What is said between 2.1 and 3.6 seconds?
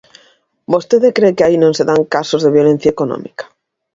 casos de violencia económica?